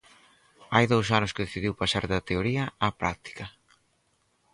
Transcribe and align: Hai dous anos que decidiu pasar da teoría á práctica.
Hai 0.73 0.85
dous 0.93 1.07
anos 1.17 1.33
que 1.35 1.45
decidiu 1.47 1.73
pasar 1.81 2.03
da 2.11 2.25
teoría 2.29 2.63
á 2.85 2.87
práctica. 3.01 3.45